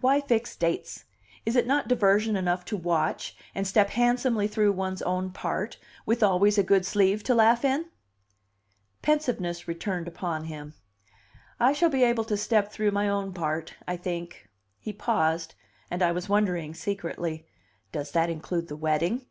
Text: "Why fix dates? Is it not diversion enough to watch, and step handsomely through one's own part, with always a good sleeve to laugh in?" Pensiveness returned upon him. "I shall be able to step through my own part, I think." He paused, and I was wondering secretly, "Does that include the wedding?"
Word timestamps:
"Why 0.00 0.20
fix 0.20 0.54
dates? 0.54 1.04
Is 1.44 1.56
it 1.56 1.66
not 1.66 1.88
diversion 1.88 2.36
enough 2.36 2.64
to 2.66 2.76
watch, 2.76 3.36
and 3.56 3.66
step 3.66 3.90
handsomely 3.90 4.46
through 4.46 4.70
one's 4.70 5.02
own 5.02 5.30
part, 5.32 5.78
with 6.06 6.22
always 6.22 6.56
a 6.56 6.62
good 6.62 6.86
sleeve 6.86 7.24
to 7.24 7.34
laugh 7.34 7.64
in?" 7.64 7.86
Pensiveness 9.02 9.66
returned 9.66 10.06
upon 10.06 10.44
him. 10.44 10.74
"I 11.58 11.72
shall 11.72 11.90
be 11.90 12.04
able 12.04 12.22
to 12.22 12.36
step 12.36 12.70
through 12.70 12.92
my 12.92 13.08
own 13.08 13.32
part, 13.34 13.74
I 13.84 13.96
think." 13.96 14.48
He 14.78 14.92
paused, 14.92 15.56
and 15.90 16.04
I 16.04 16.12
was 16.12 16.28
wondering 16.28 16.72
secretly, 16.74 17.48
"Does 17.90 18.12
that 18.12 18.30
include 18.30 18.68
the 18.68 18.76
wedding?" 18.76 19.26